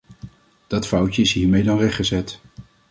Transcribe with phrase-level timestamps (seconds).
[0.67, 2.41] Dat foutje is hiermee dan rechtgezet.